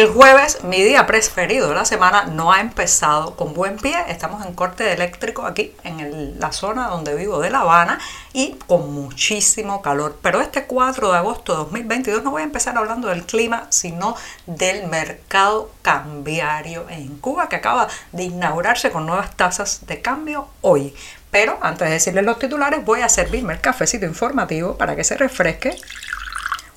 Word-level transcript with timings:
El 0.00 0.08
jueves, 0.08 0.64
mi 0.64 0.82
día 0.82 1.06
preferido 1.06 1.68
de 1.68 1.74
la 1.74 1.84
semana, 1.84 2.24
no 2.24 2.52
ha 2.52 2.62
empezado 2.62 3.36
con 3.36 3.52
buen 3.52 3.76
pie. 3.76 3.94
Estamos 4.08 4.46
en 4.46 4.54
corte 4.54 4.90
eléctrico 4.94 5.44
aquí 5.44 5.74
en 5.84 6.40
la 6.40 6.52
zona 6.52 6.88
donde 6.88 7.14
vivo 7.14 7.38
de 7.38 7.50
La 7.50 7.60
Habana 7.60 7.98
y 8.32 8.52
con 8.66 8.94
muchísimo 8.94 9.82
calor. 9.82 10.18
Pero 10.22 10.40
este 10.40 10.64
4 10.64 11.12
de 11.12 11.18
agosto 11.18 11.52
de 11.52 11.58
2022 11.58 12.24
no 12.24 12.30
voy 12.30 12.40
a 12.40 12.46
empezar 12.46 12.78
hablando 12.78 13.08
del 13.08 13.26
clima, 13.26 13.66
sino 13.68 14.16
del 14.46 14.86
mercado 14.86 15.70
cambiario 15.82 16.86
en 16.88 17.18
Cuba 17.18 17.50
que 17.50 17.56
acaba 17.56 17.88
de 18.12 18.22
inaugurarse 18.22 18.90
con 18.90 19.04
nuevas 19.04 19.36
tasas 19.36 19.86
de 19.86 20.00
cambio 20.00 20.48
hoy. 20.62 20.94
Pero 21.30 21.58
antes 21.60 21.86
de 21.86 21.92
decirles 21.92 22.24
los 22.24 22.38
titulares, 22.38 22.82
voy 22.86 23.02
a 23.02 23.10
servirme 23.10 23.52
el 23.52 23.60
cafecito 23.60 24.06
informativo 24.06 24.78
para 24.78 24.96
que 24.96 25.04
se 25.04 25.18
refresque 25.18 25.76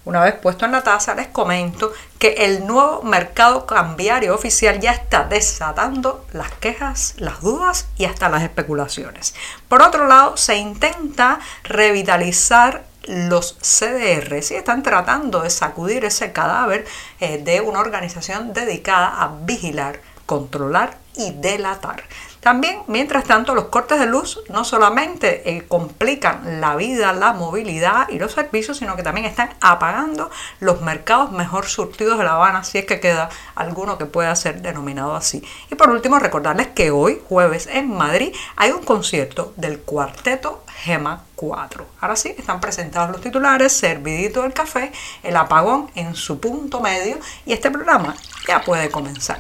una 0.05 0.21
vez 0.21 0.35
puesto 0.35 0.66
en 0.66 0.73
la 0.73 0.84
taza, 0.84 1.16
les 1.16 1.27
comento 1.27 1.93
que 2.20 2.45
el 2.45 2.67
nuevo 2.67 3.03
mercado 3.03 3.66
cambiario 3.66 4.35
oficial 4.35 4.79
ya 4.79 4.91
está 4.91 5.23
desatando 5.23 6.26
las 6.34 6.52
quejas, 6.52 7.16
las 7.17 7.41
dudas 7.41 7.88
y 7.98 8.05
hasta 8.05 8.29
las 8.29 8.43
especulaciones. 8.43 9.34
Por 9.67 9.81
otro 9.81 10.07
lado, 10.07 10.35
se 10.35 10.57
intenta 10.57 11.39
revitalizar 11.63 12.84
los 13.07 13.57
CDR, 13.62 14.35
y 14.35 14.55
están 14.55 14.84
tratando 14.84 15.41
de 15.41 15.49
sacudir 15.49 16.05
ese 16.05 16.31
cadáver 16.31 16.85
eh, 17.20 17.37
de 17.37 17.62
una 17.62 17.79
organización 17.79 18.54
dedicada 18.54 19.21
a 19.21 19.31
vigilar, 19.41 19.99
controlar 20.26 20.98
y 21.15 21.31
delatar. 21.31 22.04
También, 22.44 22.82
mientras 22.88 23.24
tanto, 23.24 23.55
los 23.55 23.66
cortes 23.66 23.99
de 23.99 24.05
luz 24.05 24.41
no 24.49 24.66
solamente 24.66 25.49
eh, 25.49 25.66
complican 25.66 26.60
la 26.60 26.76
vida, 26.76 27.13
la 27.13 27.32
movilidad 27.32 28.10
y 28.10 28.20
los 28.20 28.34
servicios, 28.34 28.77
sino 28.77 28.98
que 28.98 29.04
también 29.04 29.26
están 29.26 29.52
apagando 29.62 30.30
los 30.60 30.82
mercados 30.82 31.32
mejor 31.32 31.68
surtidos 31.68 32.18
de 32.18 32.26
La 32.26 32.34
Habana, 32.34 32.66
si 32.66 32.80
es 32.80 32.86
que 32.86 32.99
queda 32.99 33.30
alguno 33.55 33.98
que 33.98 34.05
pueda 34.05 34.36
ser 34.36 34.62
denominado 34.62 35.16
así. 35.16 35.41
Y 35.71 35.76
por 35.76 35.90
último, 35.90 36.20
recordarles 36.20 36.68
que 36.68 36.91
hoy, 36.91 37.21
jueves, 37.30 37.68
en 37.71 37.90
Madrid, 37.90 38.36
hay 38.58 38.71
un 38.71 38.84
concierto 38.84 39.54
del 39.55 39.80
cuarteto 39.80 40.66
Gema 40.84 41.24
4. 41.38 41.86
Ahora 42.02 42.18
sí, 42.18 42.36
están 42.38 42.60
presentados 42.60 43.10
los 43.10 43.21
titulares, 43.21 43.71
servidito 43.71 44.44
el 44.44 44.54
café, 44.54 44.91
el 45.24 45.38
apagón 45.38 45.90
en 45.96 46.14
su 46.14 46.41
punto 46.41 46.82
medio 46.82 47.18
y 47.46 47.54
este 47.54 47.71
programa 47.71 48.16
ya 48.49 48.62
puede 48.62 48.90
comenzar. 48.90 49.40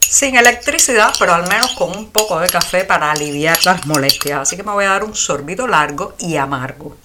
Sin 0.00 0.36
electricidad, 0.36 1.12
pero 1.18 1.34
al 1.34 1.46
menos 1.46 1.72
con 1.72 1.94
un 1.94 2.06
poco 2.06 2.40
de 2.40 2.48
café 2.48 2.84
para 2.84 3.10
aliviar 3.10 3.58
las 3.66 3.84
molestias. 3.84 4.40
Así 4.40 4.56
que 4.56 4.62
me 4.62 4.72
voy 4.72 4.86
a 4.86 4.92
dar 4.92 5.04
un 5.04 5.14
sorbito 5.14 5.66
largo 5.66 6.14
y 6.18 6.36
amargo. 6.36 6.96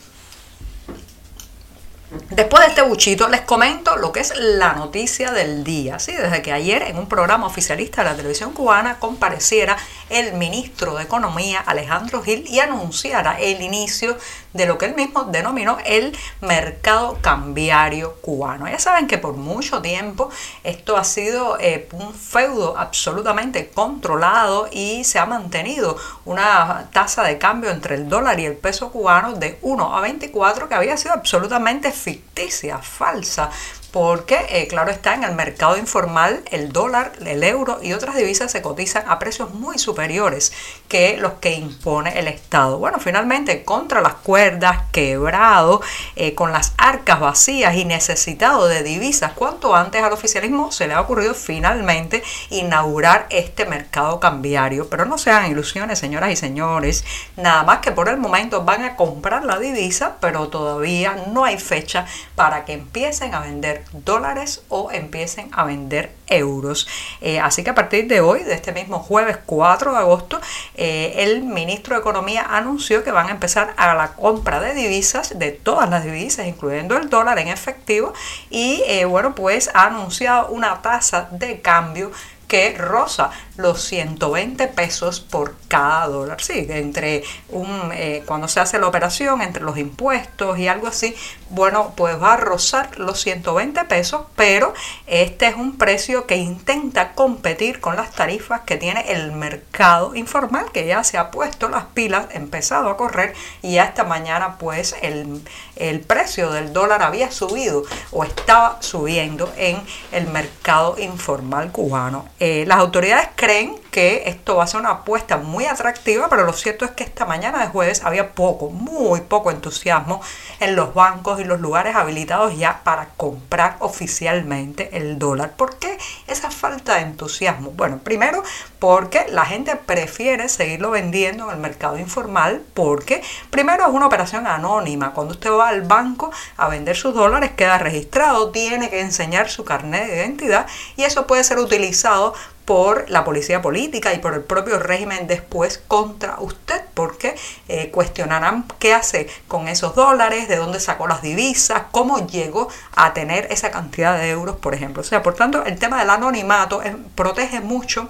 Después 2.29 2.63
de 2.63 2.69
este 2.69 2.81
buchito 2.81 3.28
les 3.28 3.41
comento 3.41 3.95
lo 3.97 4.11
que 4.11 4.19
es 4.19 4.33
la 4.38 4.73
noticia 4.73 5.31
del 5.31 5.63
día. 5.63 6.00
¿sí? 6.00 6.13
Desde 6.13 6.41
que 6.41 6.51
ayer 6.51 6.83
en 6.83 6.97
un 6.97 7.07
programa 7.07 7.47
oficialista 7.47 8.03
de 8.03 8.09
la 8.09 8.16
televisión 8.16 8.53
cubana 8.53 9.00
compareciera 9.00 9.78
el 10.09 10.34
ministro 10.34 10.95
de 10.95 11.03
Economía 11.03 11.59
Alejandro 11.59 12.22
Gil 12.23 12.45
y 12.47 12.59
anunciara 12.59 13.40
el 13.40 13.62
inicio 13.62 14.18
de 14.53 14.66
lo 14.66 14.78
que 14.78 14.85
él 14.85 14.95
mismo 14.95 15.25
denominó 15.25 15.78
el 15.85 16.18
mercado 16.41 17.18
cambiario 17.22 18.16
cubano. 18.22 18.68
Ya 18.68 18.79
saben 18.79 19.07
que 19.07 19.18
por 19.18 19.34
mucho 19.34 19.81
tiempo 19.81 20.29
esto 20.63 20.97
ha 20.97 21.03
sido 21.03 21.57
eh, 21.59 21.88
un 21.91 22.13
feudo 22.13 22.78
absolutamente 22.78 23.69
controlado 23.69 24.68
y 24.72 25.03
se 25.03 25.19
ha 25.19 25.25
mantenido 25.25 25.97
una 26.25 26.89
tasa 26.91 27.24
de 27.24 27.38
cambio 27.38 27.69
entre 27.69 27.95
el 27.95 28.09
dólar 28.09 28.39
y 28.39 28.45
el 28.45 28.56
peso 28.56 28.91
cubano 28.91 29.34
de 29.34 29.59
1 29.62 29.95
a 29.95 30.01
24 30.01 30.68
que 30.68 30.75
había 30.75 30.97
sido 30.97 31.13
absolutamente 31.13 31.91
ficticia, 31.91 32.79
falsa, 32.79 33.50
porque, 33.97 34.38
eh, 34.52 34.68
claro 34.68 34.91
está, 34.91 35.16
en 35.16 35.24
el 35.24 35.34
mercado 35.34 35.75
informal 35.75 36.44
el 36.52 36.72
dólar, 36.72 37.13
el 37.25 37.44
euro 37.44 37.80
y 37.81 37.94
otras 37.94 38.16
divisas 38.16 38.52
se 38.52 38.62
cotizan 38.62 39.03
a 39.08 39.18
precios 39.18 39.56
muy 39.56 39.80
superiores 39.80 40.53
que 40.88 41.18
los 41.18 41.34
que 41.40 41.53
impone 41.53 42.19
el 42.19 42.28
Estado. 42.28 42.78
Bueno, 42.78 43.00
finalmente, 43.00 43.63
contra 43.63 44.02
las 44.02 44.13
cuerdas, 44.13 44.84
quebrado, 44.91 45.81
eh, 46.16 46.36
con 46.36 46.52
las 46.52 46.75
arcas 46.78 47.19
vacías 47.19 47.74
y 47.74 47.86
necesitado 47.86 48.68
de 48.68 48.84
divisas, 48.84 49.31
cuanto 49.34 49.75
antes 49.75 50.03
al 50.03 50.13
oficialismo 50.13 50.72
se 50.72 50.88
le 50.88 50.94
ha 50.94 51.02
ocurrido 51.02 51.34
finalmente 51.34 52.22
inaugurar 52.52 53.25
este 53.31 53.66
mercado 53.66 54.19
cambiario. 54.19 54.90
Pero 54.91 55.06
no 55.06 55.18
sean 55.18 55.50
ilusiones, 55.50 55.97
señoras 55.97 56.31
y 56.31 56.36
señores, 56.36 57.03
nada 57.36 57.63
más 57.63 57.80
que 57.80 57.91
por 57.91 58.09
el 58.09 58.18
momento 58.18 58.63
van 58.63 58.84
a 58.84 58.96
comprar 58.96 59.44
la 59.44 59.57
divisa, 59.57 60.18
pero 60.22 60.50
todavía 60.50 61.16
no 61.31 61.46
hay 61.46 61.57
fecha 61.57 62.06
para 62.36 62.63
que 62.63 62.74
empiecen 62.74 63.34
a 63.34 63.40
vender 63.40 63.87
dólares 63.92 64.62
o 64.70 64.92
empiecen 64.92 65.50
a 65.53 65.64
vender 65.64 66.12
euros. 66.28 66.88
Eh, 67.22 67.40
así 67.40 67.64
que 67.64 67.70
a 67.70 67.75
partir 67.75 68.08
de 68.08 68.22
hoy, 68.22 68.44
de 68.44 68.53
este 68.53 68.72
mismo 68.72 69.00
jueves 69.00 69.38
4 69.46 69.92
de 69.94 69.98
agosto, 69.98 70.40
eh, 70.75 71.14
el 71.18 71.44
ministro 71.44 71.96
de 71.96 72.02
Economía 72.02 72.46
anunció 72.50 73.03
que 73.03 73.12
van 73.12 73.28
a 73.28 73.31
empezar 73.31 73.74
a 73.78 73.94
la 73.96 74.14
compra 74.14 74.59
de 74.59 74.74
divisas, 74.74 75.38
de 75.40 75.52
todas 75.52 75.90
las 75.90 76.03
divisas, 76.03 76.48
incluyendo 76.48 76.98
el 76.98 77.09
dólar 77.09 77.40
en 77.40 77.48
efectivo, 77.48 78.14
y 78.50 78.84
eh, 78.88 79.06
bueno, 79.06 79.36
pues 79.36 79.70
ha 79.74 79.86
anunciado 79.88 80.50
una 80.50 80.81
tasa 80.81 81.30
de 81.31 81.62
cambio 81.62 82.12
que 82.47 82.75
rosa 82.78 83.30
los 83.58 83.81
120 83.84 84.68
pesos 84.68 85.19
por 85.19 85.56
cada 85.68 86.08
dólar. 86.08 86.41
Sí, 86.41 86.66
entre 86.69 87.24
un, 87.50 87.91
eh, 87.94 88.24
cuando 88.25 88.47
se 88.47 88.59
hace 88.59 88.80
la 88.80 88.88
operación, 88.88 89.41
entre 89.41 89.63
los 89.63 89.78
impuestos 89.78 90.57
y 90.59 90.68
algo 90.68 90.88
así, 90.88 91.16
bueno, 91.50 91.94
pues 91.96 92.22
va 92.22 92.34
a 92.34 92.38
rozar 92.38 93.00
los 93.00 93.22
120 93.22 93.86
pesos, 93.86 94.25
pero 94.36 94.74
este 95.07 95.47
es 95.47 95.56
un 95.56 95.78
precio 95.78 96.25
que 96.25 96.38
intenta 96.38 97.13
competir 97.13 97.80
con 97.80 97.96
las 97.96 98.12
tarifas 98.12 98.62
que 98.62 98.78
tiene 98.78 99.12
el 99.12 99.31
mercado 99.31 100.16
informal, 100.16 100.72
que 100.72 100.86
ya 100.86 101.03
se 101.03 101.18
ha 101.18 101.31
puesto 101.31 101.69
las 101.69 101.86
pilas, 101.86 102.28
empezado 102.31 102.90
a 102.90 102.97
correr 102.97 103.34
y 103.62 103.74
ya 103.74 103.86
esta 103.86 104.03
mañana 104.03 104.57
pues 104.57 104.96
el, 105.02 105.41
el 105.75 106.02
precio 106.02 106.52
del 106.52 106.74
dólar 106.74 107.02
había 107.02 107.31
subido 107.31 107.84
o 108.12 108.24
estaba 108.24 108.81
subiendo 108.81 109.52
en 109.57 109.81
el 110.12 110.28
mercado 110.28 110.97
informal 111.00 111.72
cubano. 111.72 112.25
Eh, 112.40 112.66
las 112.68 112.78
autoridades 112.78 113.30
creen 113.36 113.75
esto 113.97 114.56
va 114.56 114.63
a 114.63 114.68
ser 114.68 114.80
una 114.80 114.91
apuesta 114.91 115.38
muy 115.38 115.66
atractiva, 115.66 116.30
pero 116.30 116.46
lo 116.46 116.53
cierto 116.53 116.85
es 116.85 116.91
que 116.91 117.03
esta 117.03 117.25
mañana 117.25 117.59
de 117.59 117.68
jueves 117.68 118.03
había 118.03 118.34
poco, 118.34 118.69
muy 118.69 119.22
poco 119.22 119.50
entusiasmo 119.50 120.22
en 120.59 120.75
los 120.75 120.94
bancos 120.94 121.40
y 121.40 121.44
los 121.44 121.59
lugares 121.59 121.96
habilitados 121.96 122.56
ya 122.57 122.81
para 122.84 123.09
comprar 123.18 123.78
oficialmente 123.80 124.96
el 124.97 125.18
dólar. 125.18 125.53
¿Por 125.56 125.78
qué 125.78 125.97
esa 126.28 126.52
falta 126.52 126.96
de 126.96 127.02
entusiasmo? 127.02 127.72
Bueno, 127.72 127.97
primero 127.97 128.44
porque 128.77 129.25
la 129.30 129.45
gente 129.45 129.75
prefiere 129.75 130.48
seguirlo 130.48 130.92
vendiendo 130.92 131.45
en 131.45 131.56
el 131.56 131.57
mercado 131.57 131.98
informal 131.98 132.62
porque 132.75 133.24
primero 133.50 133.83
es 133.88 133.89
una 133.89 134.06
operación 134.06 134.45
anónima. 134.45 135.13
Cuando 135.13 135.33
usted 135.33 135.51
va 135.51 135.69
al 135.69 135.81
banco 135.81 136.31
a 136.57 136.69
vender 136.69 136.95
sus 136.95 137.16
dólares 137.16 137.51
queda 137.56 137.80
registrado, 137.80 138.51
tiene 138.51 138.89
que 138.89 139.00
enseñar 139.00 139.50
su 139.50 139.66
carnet 139.66 140.07
de 140.07 140.18
identidad 140.18 140.68
y 140.95 141.04
eso 141.04 141.25
puede 141.25 141.44
ser 141.44 141.57
utilizado 141.57 142.36
por 142.68 143.10
la 143.10 143.24
policía 143.24 143.62
política 143.62 144.14
y 144.14 144.18
por 144.18 144.34
el 144.34 144.42
propio 144.42 144.78
régimen 144.78 145.25
después 145.25 145.81
contra 145.88 146.36
usted, 146.42 146.81
porque 146.94 147.34
eh, 147.69 147.90
cuestionarán 147.92 148.66
qué 148.78 148.94
hace 148.94 149.30
con 149.48 149.69
esos 149.69 149.96
dólares, 149.96 150.50
de 150.50 150.58
dónde 150.58 150.81
sacó 150.81 151.08
las 151.08 151.22
divisas, 151.22 151.84
cómo 151.92 152.28
llegó 152.28 152.68
a 152.94 153.14
tener 153.14 153.48
esa 153.52 153.72
cantidad 153.72 154.18
de 154.18 154.31
euros, 154.31 154.58
por 154.58 154.75
ejemplo. 154.75 155.00
O 155.00 155.06
sea, 155.06 155.24
por 155.24 155.36
tanto, 155.36 155.64
el 155.64 155.80
tema 155.80 156.00
del 156.00 156.10
anonimato 156.10 156.81
protege 157.16 157.62
mucho 157.62 158.10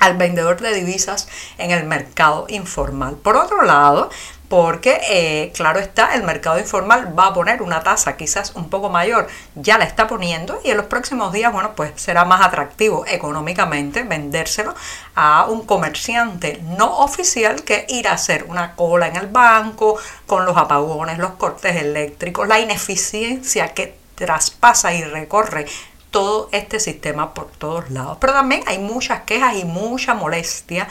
al 0.00 0.16
vendedor 0.16 0.60
de 0.60 0.74
divisas 0.74 1.28
en 1.56 1.70
el 1.70 1.84
mercado 1.84 2.46
informal. 2.48 3.14
Por 3.14 3.36
otro 3.36 3.62
lado, 3.62 4.10
porque 4.48 5.00
eh, 5.10 5.52
claro 5.54 5.80
está, 5.80 6.14
el 6.14 6.22
mercado 6.22 6.58
informal 6.58 7.18
va 7.18 7.28
a 7.28 7.34
poner 7.34 7.62
una 7.62 7.82
tasa 7.82 8.16
quizás 8.16 8.52
un 8.54 8.68
poco 8.68 8.88
mayor, 8.88 9.26
ya 9.54 9.78
la 9.78 9.84
está 9.84 10.06
poniendo 10.06 10.60
y 10.62 10.70
en 10.70 10.76
los 10.76 10.86
próximos 10.86 11.32
días, 11.32 11.52
bueno, 11.52 11.72
pues 11.74 11.92
será 11.96 12.24
más 12.24 12.44
atractivo 12.44 13.04
económicamente 13.06 14.02
vendérselo 14.02 14.74
a 15.14 15.46
un 15.46 15.66
comerciante 15.66 16.60
no 16.76 16.98
oficial 16.98 17.62
que 17.62 17.86
ir 17.88 18.08
a 18.08 18.12
hacer 18.12 18.44
una 18.48 18.74
cola 18.74 19.08
en 19.08 19.16
el 19.16 19.26
banco 19.26 19.98
con 20.26 20.44
los 20.44 20.56
apagones, 20.56 21.18
los 21.18 21.32
cortes 21.32 21.76
eléctricos, 21.76 22.46
la 22.46 22.60
ineficiencia 22.60 23.74
que 23.74 23.96
traspasa 24.14 24.94
y 24.94 25.02
recorre 25.04 25.66
todo 26.10 26.48
este 26.52 26.80
sistema 26.80 27.34
por 27.34 27.48
todos 27.50 27.90
lados. 27.90 28.16
Pero 28.20 28.32
también 28.32 28.62
hay 28.66 28.78
muchas 28.78 29.22
quejas 29.22 29.56
y 29.56 29.64
mucha 29.64 30.14
molestia 30.14 30.88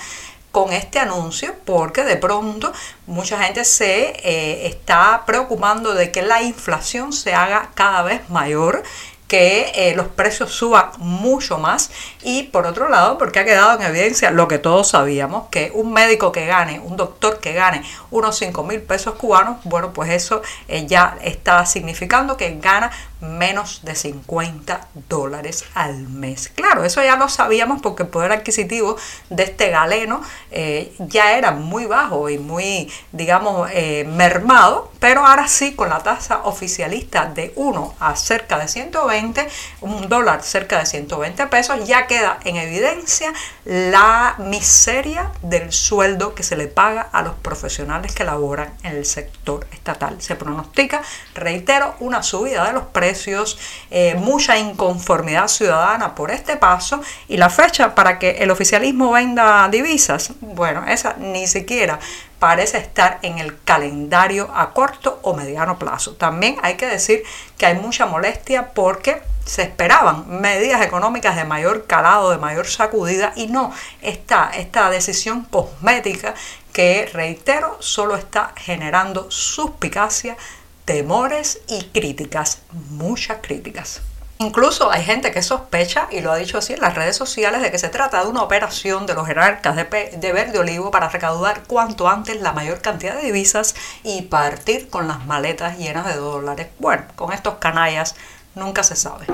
con 0.55 0.71
este 0.71 0.99
anuncio 0.99 1.53
porque 1.65 2.05
de 2.05 2.15
pronto 2.15 2.71
mucha 3.07 3.43
gente 3.43 3.65
se 3.65 4.13
eh, 4.23 4.67
está 4.67 5.23
preocupando 5.25 5.93
de 5.93 6.11
que 6.11 6.21
la 6.21 6.43
inflación 6.43 7.11
se 7.11 7.33
haga 7.33 7.71
cada 7.73 8.03
vez 8.03 8.29
mayor 8.29 8.81
que 9.27 9.71
eh, 9.75 9.95
los 9.97 10.07
precios 10.07 10.53
suban 10.53 10.91
mucho 10.97 11.57
más. 11.57 11.91
Y 12.23 12.43
por 12.43 12.67
otro 12.67 12.87
lado 12.87 13.17
porque 13.17 13.39
ha 13.39 13.43
quedado 13.43 13.77
en 13.77 13.85
evidencia 13.85 14.31
lo 14.31 14.47
que 14.47 14.57
todos 14.57 14.87
sabíamos 14.87 15.49
que 15.49 15.71
un 15.73 15.91
médico 15.91 16.31
que 16.31 16.45
gane 16.45 16.79
un 16.79 16.95
doctor 16.95 17.34
que 17.45 17.53
gane 17.53 17.83
unos 18.09 18.37
5 18.39 18.63
mil 18.63 18.81
pesos 18.81 19.13
cubanos 19.15 19.57
bueno 19.65 19.93
pues 19.93 20.09
eso 20.09 20.41
eh, 20.67 20.87
ya 20.87 21.15
está 21.21 21.63
significando 21.67 22.37
que 22.37 22.57
gana 22.59 22.89
menos 23.25 23.81
de 23.83 23.95
50 23.95 24.87
dólares 25.09 25.65
al 25.73 26.07
mes. 26.07 26.49
Claro, 26.53 26.83
eso 26.83 27.03
ya 27.03 27.15
lo 27.15 27.29
sabíamos 27.29 27.81
porque 27.81 28.03
el 28.03 28.09
poder 28.09 28.31
adquisitivo 28.31 28.97
de 29.29 29.43
este 29.43 29.69
galeno 29.69 30.21
eh, 30.51 30.93
ya 30.99 31.37
era 31.37 31.51
muy 31.51 31.85
bajo 31.85 32.29
y 32.29 32.37
muy, 32.37 32.91
digamos, 33.11 33.69
eh, 33.73 34.05
mermado, 34.07 34.91
pero 34.99 35.25
ahora 35.25 35.47
sí, 35.47 35.75
con 35.75 35.89
la 35.89 35.99
tasa 35.99 36.41
oficialista 36.43 37.25
de 37.25 37.53
1 37.55 37.95
a 37.99 38.15
cerca 38.15 38.57
de 38.57 38.67
120, 38.67 39.47
un 39.81 40.09
dólar 40.09 40.43
cerca 40.43 40.79
de 40.79 40.85
120 40.85 41.47
pesos, 41.47 41.87
ya 41.87 42.07
queda 42.07 42.39
en 42.43 42.57
evidencia 42.57 43.33
la 43.65 44.35
miseria 44.39 45.31
del 45.41 45.71
sueldo 45.71 46.35
que 46.35 46.43
se 46.43 46.55
le 46.55 46.67
paga 46.67 47.09
a 47.11 47.21
los 47.21 47.34
profesionales 47.35 48.13
que 48.13 48.23
laboran 48.23 48.73
en 48.83 48.95
el 48.95 49.05
sector 49.05 49.67
estatal. 49.71 50.21
Se 50.21 50.35
pronostica, 50.35 51.01
reitero, 51.33 51.95
una 51.99 52.23
subida 52.23 52.65
de 52.65 52.73
los 52.73 52.83
precios 52.85 53.57
eh, 53.91 54.15
mucha 54.15 54.57
inconformidad 54.57 55.47
ciudadana 55.47 56.15
por 56.15 56.31
este 56.31 56.57
paso 56.57 57.01
y 57.27 57.37
la 57.37 57.49
fecha 57.49 57.95
para 57.95 58.19
que 58.19 58.31
el 58.39 58.51
oficialismo 58.51 59.11
venda 59.11 59.67
divisas, 59.69 60.33
bueno, 60.41 60.85
esa 60.87 61.15
ni 61.17 61.47
siquiera 61.47 61.99
parece 62.39 62.77
estar 62.77 63.19
en 63.21 63.39
el 63.39 63.61
calendario 63.63 64.49
a 64.53 64.71
corto 64.71 65.19
o 65.23 65.33
mediano 65.33 65.79
plazo. 65.79 66.13
También 66.15 66.57
hay 66.61 66.75
que 66.75 66.85
decir 66.85 67.23
que 67.57 67.65
hay 67.65 67.75
mucha 67.75 68.05
molestia 68.05 68.73
porque 68.73 69.21
se 69.45 69.61
esperaban 69.61 70.41
medidas 70.41 70.81
económicas 70.81 71.35
de 71.35 71.45
mayor 71.45 71.85
calado, 71.85 72.31
de 72.31 72.37
mayor 72.37 72.67
sacudida 72.67 73.31
y 73.35 73.47
no 73.47 73.71
está 74.01 74.51
esta 74.55 74.89
decisión 74.89 75.43
cosmética 75.43 76.33
que, 76.75 77.09
reitero, 77.13 77.77
solo 77.79 78.17
está 78.17 78.51
generando 78.57 79.31
suspicacia 79.31 80.35
temores 80.83 81.61
y 81.69 81.85
críticas, 81.85 82.63
muchas 82.89 83.37
críticas. 83.41 84.01
Incluso 84.39 84.91
hay 84.91 85.01
gente 85.01 85.31
que 85.31 85.41
sospecha, 85.41 86.09
y 86.11 86.19
lo 86.19 86.33
ha 86.33 86.35
dicho 86.35 86.57
así 86.57 86.73
en 86.73 86.81
las 86.81 86.93
redes 86.93 87.15
sociales, 87.15 87.61
de 87.61 87.71
que 87.71 87.79
se 87.79 87.87
trata 87.87 88.21
de 88.21 88.29
una 88.29 88.43
operación 88.43 89.05
de 89.05 89.13
los 89.13 89.25
jerarcas 89.25 89.77
de, 89.77 89.85
de, 90.17 90.33
Verde 90.33 90.59
Olivo 90.59 90.91
para 90.91 91.07
recaudar 91.07 91.63
cuanto 91.65 92.09
antes 92.09 92.41
la 92.41 92.51
mayor 92.51 92.81
cantidad 92.81 93.15
de 93.15 93.21
divisas 93.21 93.73
y 94.03 94.23
partir 94.23 94.89
con 94.89 95.07
las 95.07 95.25
maletas 95.25 95.77
llenas 95.77 96.05
de 96.05 96.15
dólares. 96.15 96.67
Bueno, 96.79 97.05
con 97.15 97.31
estos 97.31 97.55
canallas 97.55 98.15
nunca 98.53 98.83
se 98.83 98.97
sabe. 98.97 99.27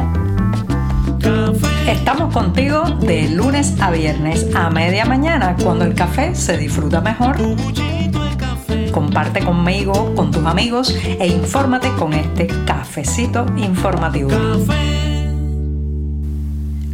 Estamos 1.88 2.34
contigo 2.34 2.84
de 3.00 3.30
lunes 3.30 3.80
a 3.82 3.92
viernes 3.92 4.48
a 4.56 4.70
media 4.70 5.06
mañana, 5.06 5.56
cuando 5.62 5.86
el 5.86 5.96
café 5.96 6.36
se 6.36 6.58
disfruta 6.58 7.02
mejor. 7.02 7.38
Comparte 8.92 9.44
conmigo, 9.44 10.14
con 10.16 10.32
tus 10.32 10.46
amigos 10.46 10.96
e 11.04 11.28
infórmate 11.28 11.92
con 11.96 12.14
este 12.14 12.48
cafecito 12.66 13.46
informativo. 13.58 14.32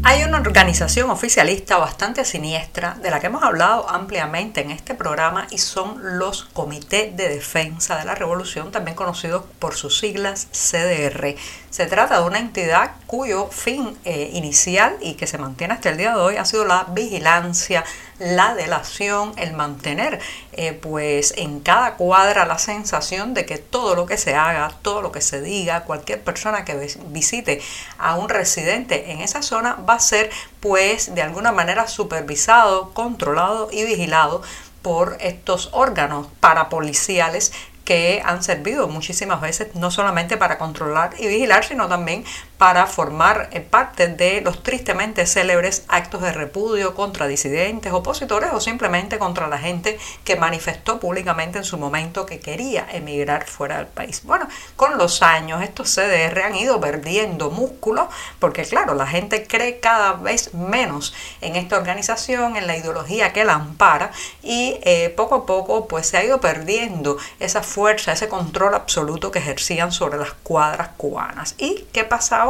Hay 0.10 0.24
una 0.24 0.40
organización 0.40 1.10
oficialista 1.10 1.78
bastante 1.78 2.24
siniestra 2.24 2.96
de 3.02 3.12
la 3.12 3.20
que 3.20 3.28
hemos 3.28 3.44
hablado 3.44 3.90
ampliamente 3.90 4.62
en 4.62 4.72
este 4.72 4.96
programa 4.96 5.48
y 5.52 5.58
son 5.58 6.18
los 6.18 6.46
Comités 6.46 7.18
de 7.18 7.28
Defensa 7.28 7.98
de 7.98 8.06
la 8.06 8.16
Revolución, 8.16 8.72
también 8.72 8.96
conocidos 8.96 9.44
por 9.60 9.76
sus 9.76 10.00
siglas 10.00 10.48
CDR. 10.54 11.36
Se 11.72 11.88
trata 11.88 12.22
de 12.22 12.26
una 12.26 12.40
entidad 12.40 12.92
cuyo 13.08 13.48
fin 13.48 13.98
eh, 14.04 14.30
inicial 14.34 14.98
y 15.02 15.14
que 15.14 15.28
se 15.28 15.38
mantiene 15.38 15.74
hasta 15.74 15.90
el 15.90 15.98
día 15.98 16.14
de 16.14 16.22
hoy 16.22 16.36
ha 16.36 16.44
sido 16.44 16.66
la 16.66 16.86
vigilancia, 16.90 17.86
la 18.20 18.54
delación, 18.54 19.32
el 19.38 19.54
mantener 19.54 20.20
eh, 20.52 20.74
pues 20.74 21.34
en 21.38 21.62
cada 21.62 21.96
cuadra 21.96 22.46
la 22.46 22.60
sensación 22.60 23.34
de 23.34 23.46
que 23.46 23.58
todo 23.58 23.96
lo 23.96 24.06
que 24.06 24.18
se 24.18 24.36
haga, 24.36 24.72
todo 24.82 25.02
lo 25.02 25.14
que 25.14 25.22
se 25.22 25.42
diga, 25.42 25.86
cualquier 25.86 26.22
persona 26.22 26.66
que 26.66 26.76
visite 27.08 27.62
a 27.98 28.16
un 28.16 28.28
residente 28.28 29.12
en 29.12 29.22
esa 29.22 29.42
zona 29.42 29.76
va 29.76 29.96
a 29.96 30.00
ser 30.00 30.30
pues 30.60 31.16
de 31.16 31.22
alguna 31.22 31.54
manera 31.54 31.88
supervisado, 31.88 32.94
controlado 32.94 33.70
y 33.72 33.86
vigilado 33.86 34.42
por 34.82 35.18
estos 35.22 35.70
órganos 35.72 36.28
parapoliciales 36.42 37.54
que 37.88 38.22
han 38.26 38.44
servido 38.44 38.90
muchísimas 38.90 39.40
veces 39.40 39.74
no 39.74 39.92
solamente 39.92 40.36
para 40.36 40.58
controlar 40.58 41.12
y 41.20 41.28
vigilar, 41.28 41.64
sino 41.64 41.88
también 41.88 42.26
para 42.58 42.88
formar 42.88 43.50
eh, 43.52 43.62
parte 43.62 44.08
de 44.08 44.42
los 44.42 44.64
tristemente 44.64 45.26
célebres 45.26 45.84
actos 45.88 46.22
de 46.22 46.32
repudio 46.32 46.96
contra 46.96 47.28
disidentes, 47.28 47.94
opositores 47.94 48.50
o 48.54 48.60
simplemente 48.60 49.20
contra 49.20 49.48
la 49.48 49.58
gente 49.58 50.00
que 50.24 50.36
manifestó 50.36 51.00
públicamente 51.00 51.60
en 51.60 51.64
su 51.64 51.78
momento 51.78 52.26
que 52.26 52.40
quería 52.40 52.88
emigrar 52.92 53.46
fuera 53.46 53.78
del 53.78 53.88
país. 53.88 54.22
Bueno, 54.24 54.48
con 54.76 54.98
los 54.98 55.22
años 55.22 55.62
estos 55.62 55.94
CDR 55.94 56.42
han 56.42 56.56
ido 56.56 56.80
perdiendo 56.80 57.52
músculo 57.52 58.10
porque 58.40 58.64
claro, 58.64 58.96
la 58.96 59.08
gente 59.08 59.46
cree 59.46 59.80
cada 59.80 60.14
vez 60.14 60.54
menos 60.54 61.14
en 61.42 61.56
esta 61.56 61.78
organización, 61.78 62.56
en 62.56 62.66
la 62.66 62.78
ideología 62.78 63.34
que 63.34 63.46
la 63.46 63.54
ampara 63.54 64.12
y 64.42 64.80
eh, 64.84 65.14
poco 65.16 65.36
a 65.36 65.46
poco 65.46 65.88
pues 65.88 66.08
se 66.08 66.18
ha 66.18 66.24
ido 66.24 66.42
perdiendo 66.42 67.18
esa 67.40 67.62
fuerza, 67.62 68.14
ese 68.14 68.30
control 68.30 68.74
absoluto 68.74 69.32
que 69.32 69.40
ejercían 69.40 69.92
sobre 69.92 70.18
las 70.18 70.34
cuadras 70.34 70.90
cubanas. 70.98 71.56
¿Y 71.58 71.86
qué 71.92 72.04
pasa 72.04 72.47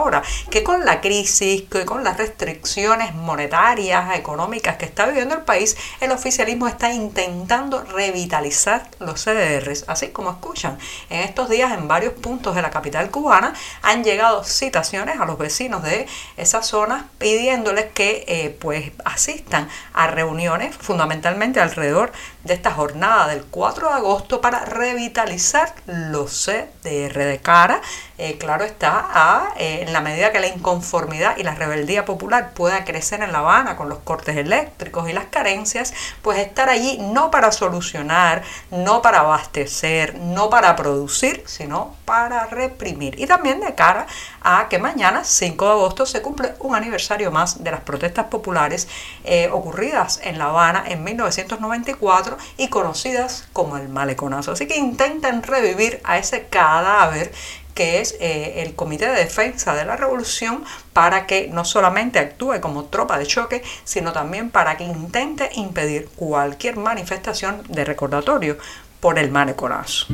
que 0.49 0.63
con 0.63 0.85
la 0.85 1.01
crisis, 1.01 1.63
que 1.63 1.85
con 1.85 2.03
las 2.03 2.17
restricciones 2.17 3.13
monetarias, 3.15 4.15
económicas 4.15 4.77
que 4.77 4.85
está 4.85 5.05
viviendo 5.05 5.35
el 5.35 5.41
país, 5.41 5.77
el 5.99 6.11
oficialismo 6.11 6.67
está 6.67 6.91
intentando 6.93 7.83
revitalizar 7.83 8.89
los 8.99 9.21
CDRs, 9.23 9.85
así 9.87 10.09
como 10.09 10.31
escuchan. 10.31 10.77
En 11.09 11.21
estos 11.21 11.49
días 11.49 11.71
en 11.73 11.87
varios 11.87 12.13
puntos 12.13 12.55
de 12.55 12.61
la 12.61 12.69
capital 12.69 13.09
cubana 13.09 13.53
han 13.81 14.03
llegado 14.03 14.43
citaciones 14.43 15.19
a 15.19 15.25
los 15.25 15.37
vecinos 15.37 15.83
de 15.83 16.07
esas 16.37 16.67
zonas 16.67 17.05
pidiéndoles 17.17 17.85
que 17.93 18.25
eh, 18.27 18.55
pues 18.59 18.91
asistan 19.05 19.69
a 19.93 20.07
reuniones 20.07 20.75
fundamentalmente 20.75 21.59
alrededor 21.59 22.11
de 22.47 22.53
esta 22.53 22.71
jornada 22.71 23.27
del 23.27 23.43
4 23.43 23.89
de 23.89 23.93
agosto 23.93 24.41
para 24.41 24.63
revitalizar 24.65 25.73
los 25.85 26.31
CDR 26.31 27.25
de 27.25 27.39
cara, 27.43 27.81
eh, 28.17 28.37
claro 28.37 28.63
está, 28.63 29.05
a, 29.09 29.49
eh, 29.57 29.83
en 29.85 29.93
la 29.93 30.01
medida 30.01 30.31
que 30.31 30.39
la 30.39 30.47
inconformidad 30.47 31.37
y 31.37 31.43
la 31.43 31.53
rebeldía 31.53 32.05
popular 32.05 32.53
pueda 32.53 32.85
crecer 32.85 33.21
en 33.21 33.31
La 33.33 33.39
Habana 33.39 33.75
con 33.75 33.89
los 33.89 33.99
cortes 33.99 34.37
eléctricos 34.37 35.09
y 35.09 35.13
las 35.13 35.25
carencias, 35.25 35.93
pues 36.21 36.39
estar 36.39 36.69
allí 36.69 36.97
no 36.99 37.29
para 37.29 37.51
solucionar, 37.51 38.43
no 38.71 39.01
para 39.01 39.19
abastecer, 39.19 40.15
no 40.15 40.49
para 40.49 40.75
producir, 40.75 41.43
sino 41.45 41.95
para 42.05 42.45
reprimir. 42.45 43.19
Y 43.19 43.27
también 43.27 43.59
de 43.59 43.75
cara 43.75 44.07
a 44.49 44.69
que 44.69 44.79
mañana, 44.79 45.25
5 45.25 45.65
de 45.65 45.71
agosto, 45.71 46.05
se 46.05 46.21
cumple 46.21 46.53
un 46.59 46.73
aniversario 46.73 47.31
más 47.31 47.65
de 47.65 47.69
las 47.69 47.81
protestas 47.81 48.27
populares 48.27 48.87
eh, 49.25 49.49
ocurridas 49.51 50.21
en 50.23 50.37
La 50.37 50.45
Habana 50.45 50.85
en 50.87 51.03
1994 51.03 52.37
y 52.55 52.69
conocidas 52.69 53.45
como 53.51 53.75
el 53.75 53.89
maleconazo. 53.89 54.53
Así 54.53 54.65
que 54.65 54.77
intentan 54.77 55.43
revivir 55.43 55.99
a 56.05 56.17
ese 56.17 56.45
cadáver 56.47 57.33
que 57.73 57.99
es 57.99 58.15
eh, 58.21 58.63
el 58.65 58.73
Comité 58.73 59.07
de 59.07 59.15
Defensa 59.15 59.75
de 59.75 59.83
la 59.83 59.97
Revolución, 59.97 60.63
para 60.93 61.27
que 61.27 61.49
no 61.49 61.65
solamente 61.65 62.17
actúe 62.17 62.61
como 62.61 62.85
tropa 62.85 63.19
de 63.19 63.27
choque, 63.27 63.61
sino 63.83 64.13
también 64.13 64.49
para 64.49 64.77
que 64.77 64.85
intente 64.85 65.49
impedir 65.55 66.07
cualquier 66.15 66.77
manifestación 66.77 67.63
de 67.67 67.83
recordatorio 67.83 68.57
por 68.99 69.19
el 69.19 69.29
maleconazo. 69.29 70.07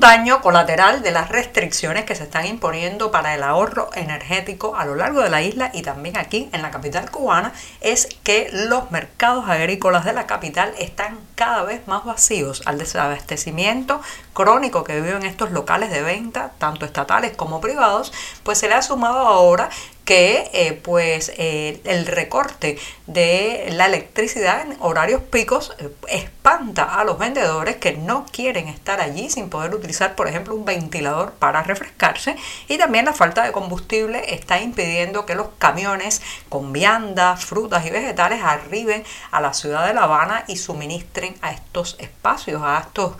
Daño 0.00 0.40
colateral 0.40 1.02
de 1.02 1.10
las 1.10 1.28
restricciones 1.28 2.06
que 2.06 2.14
se 2.14 2.24
están 2.24 2.46
imponiendo 2.46 3.10
para 3.10 3.34
el 3.34 3.42
ahorro 3.42 3.90
energético 3.94 4.74
a 4.74 4.86
lo 4.86 4.94
largo 4.94 5.20
de 5.20 5.28
la 5.28 5.42
isla 5.42 5.70
y 5.74 5.82
también 5.82 6.16
aquí 6.16 6.48
en 6.52 6.62
la 6.62 6.70
capital 6.70 7.10
cubana 7.10 7.52
es 7.82 8.08
que 8.22 8.48
los 8.50 8.90
mercados 8.90 9.46
agrícolas 9.46 10.06
de 10.06 10.14
la 10.14 10.26
capital 10.26 10.72
están 10.78 11.18
cada 11.34 11.64
vez 11.64 11.86
más 11.86 12.06
vacíos 12.06 12.62
al 12.64 12.78
desabastecimiento 12.78 14.00
crónico 14.32 14.84
que 14.84 15.02
viven 15.02 15.26
estos 15.26 15.50
locales 15.50 15.90
de 15.90 16.00
venta, 16.00 16.52
tanto 16.56 16.86
estatales 16.86 17.36
como 17.36 17.60
privados, 17.60 18.10
pues 18.42 18.56
se 18.56 18.68
le 18.68 18.74
ha 18.74 18.82
sumado 18.82 19.18
ahora 19.18 19.68
que 20.10 20.50
eh, 20.52 20.72
pues 20.72 21.30
eh, 21.36 21.80
el 21.84 22.04
recorte 22.04 22.76
de 23.06 23.68
la 23.70 23.86
electricidad 23.86 24.62
en 24.62 24.76
horarios 24.80 25.22
picos 25.22 25.72
eh, 25.78 25.88
espanta 26.08 26.98
a 26.98 27.04
los 27.04 27.16
vendedores 27.16 27.76
que 27.76 27.92
no 27.92 28.26
quieren 28.32 28.66
estar 28.66 29.00
allí 29.00 29.30
sin 29.30 29.50
poder 29.50 29.72
utilizar 29.72 30.16
por 30.16 30.26
ejemplo 30.26 30.56
un 30.56 30.64
ventilador 30.64 31.34
para 31.34 31.62
refrescarse 31.62 32.34
y 32.66 32.76
también 32.76 33.04
la 33.04 33.12
falta 33.12 33.44
de 33.44 33.52
combustible 33.52 34.34
está 34.34 34.60
impidiendo 34.60 35.26
que 35.26 35.36
los 35.36 35.46
camiones 35.58 36.22
con 36.48 36.72
viandas, 36.72 37.44
frutas 37.44 37.86
y 37.86 37.90
vegetales 37.90 38.42
arriben 38.42 39.04
a 39.30 39.40
la 39.40 39.54
ciudad 39.54 39.86
de 39.86 39.94
La 39.94 40.02
Habana 40.02 40.42
y 40.48 40.56
suministren 40.56 41.36
a 41.40 41.52
estos 41.52 41.94
espacios, 42.00 42.62
a 42.64 42.80
estos 42.80 43.12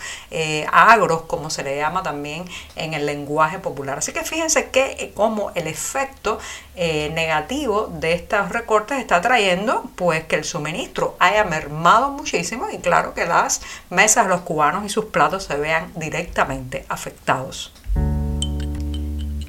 agros 0.72 1.22
como 1.22 1.50
se 1.50 1.62
le 1.62 1.76
llama 1.76 2.02
también 2.02 2.46
en 2.74 2.94
el 2.94 3.06
lenguaje 3.06 3.60
popular. 3.60 3.98
Así 3.98 4.12
que 4.12 4.24
fíjense 4.24 4.70
que 4.70 5.12
como 5.14 5.52
el 5.54 5.68
efecto 5.68 6.40
eh, 6.82 7.10
negativo 7.10 7.88
de 7.92 8.14
estos 8.14 8.48
recortes 8.48 8.98
está 9.00 9.20
trayendo 9.20 9.84
pues 9.96 10.24
que 10.24 10.36
el 10.36 10.44
suministro 10.44 11.14
haya 11.18 11.44
mermado 11.44 12.10
muchísimo 12.10 12.68
y 12.72 12.78
claro 12.78 13.12
que 13.12 13.26
las 13.26 13.60
mesas 13.90 14.24
de 14.24 14.30
los 14.30 14.40
cubanos 14.40 14.86
y 14.86 14.88
sus 14.88 15.04
platos 15.04 15.44
se 15.44 15.58
vean 15.58 15.92
directamente 15.94 16.86
afectados. 16.88 17.74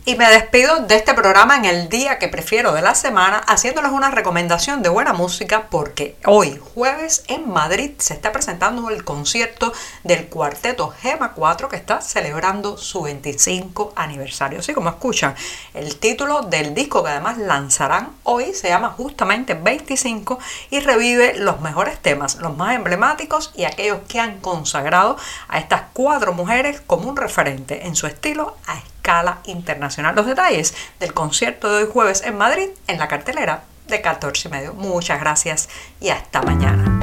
Y 0.03 0.15
me 0.15 0.27
despido 0.27 0.79
de 0.79 0.96
este 0.96 1.13
programa 1.13 1.58
en 1.58 1.65
el 1.65 1.88
día 1.88 2.17
que 2.17 2.27
prefiero 2.27 2.74
de 2.74 2.81
la 2.81 2.96
semana 2.96 3.38
haciéndoles 3.38 3.91
una 3.91 4.10
recomendación 4.10 4.81
de 4.81 4.89
buena 4.89 5.13
música 5.13 5.67
porque 5.70 6.15
hoy 6.25 6.60
jueves 6.74 7.24
en 7.27 7.48
Madrid 7.48 7.91
se 8.00 8.15
está 8.15 8.31
presentando 8.31 8.89
el 8.89 9.03
concierto 9.03 9.72
del 10.03 10.25
cuarteto 10.25 10.89
Gema 10.89 11.34
4 11.34 11.70
que 11.70 11.75
está 11.75 12.01
celebrando 12.01 12.79
su 12.79 13.03
25 13.03 13.93
aniversario. 13.96 14.62
Así 14.62 14.74
como 14.74 14.89
escuchan, 14.89 15.36
el 15.75 15.96
título 15.98 16.41
del 16.41 16.74
disco 16.74 17.03
que 17.03 17.12
además 17.12 17.38
lanzarán 17.38 18.10
hoy 18.24 18.55
se 18.55 18.70
llama 18.70 18.96
justamente 18.98 19.53
25 19.53 20.39
y 20.72 20.79
revive 20.79 21.36
los 21.36 21.62
mejores 21.62 22.00
temas, 22.00 22.38
los 22.38 22.58
más 22.58 22.75
emblemáticos 22.75 23.51
y 23.55 23.65
aquellos 23.65 24.00
que 24.08 24.20
han 24.20 24.39
consagrado 24.39 25.17
a 25.48 25.60
estas 25.60 25.84
cuatro 25.93 26.34
mujeres 26.34 26.81
como 26.81 27.08
un 27.08 27.17
referente 27.17 27.86
en 27.86 27.96
su 27.96 28.08
estilo 28.08 28.58
a 28.65 28.79
escala 29.01 29.39
internacional. 29.46 30.15
Los 30.15 30.27
detalles 30.27 30.75
del 31.00 31.13
concierto 31.13 31.72
de 31.72 31.84
hoy 31.84 31.89
jueves 31.91 32.22
en 32.24 32.38
Madrid 32.38 32.70
en 32.88 33.00
la 33.00 33.08
cartelera 33.08 33.63
de 33.88 34.00
14 34.00 34.48
y 34.48 34.51
medio. 34.51 34.74
Muchas 34.74 35.20
gracias 35.20 35.70
y 36.00 36.10
hasta 36.10 36.43
mañana. 36.43 37.00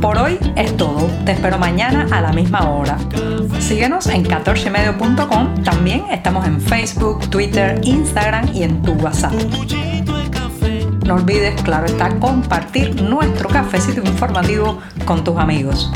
Por 0.00 0.18
hoy 0.18 0.38
es 0.56 0.76
todo. 0.76 1.08
Te 1.24 1.32
espero 1.32 1.58
mañana 1.58 2.08
a 2.10 2.20
la 2.20 2.32
misma 2.32 2.68
hora. 2.70 2.98
Síguenos 3.60 4.08
en 4.08 4.24
14medio.com. 4.24 5.62
También 5.62 6.06
estamos 6.10 6.44
en 6.46 6.60
Facebook, 6.60 7.30
Twitter, 7.30 7.80
Instagram 7.84 8.50
y 8.52 8.64
en 8.64 8.82
tu 8.82 8.92
WhatsApp. 8.94 9.34
No 11.06 11.14
olvides, 11.14 11.60
claro 11.62 11.86
está, 11.86 12.08
compartir 12.18 13.00
nuestro 13.00 13.48
cafecito 13.48 14.00
informativo 14.00 14.80
con 15.04 15.22
tus 15.22 15.36
amigos. 15.36 15.90